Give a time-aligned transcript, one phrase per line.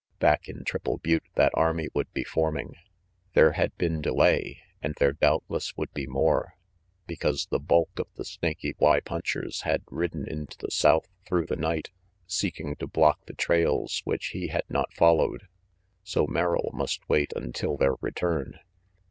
[0.17, 2.73] Back in Triple Butte that army would be forming.
[3.35, 6.55] There had been delay, and there doubtless would be more,
[7.05, 11.55] because the bulk of the Snaky Y punchers had ridden into the south through the
[11.55, 11.91] night,
[12.25, 15.47] seeking to block the trails which he had not followed.
[16.03, 18.59] So Merrill must wait until their return.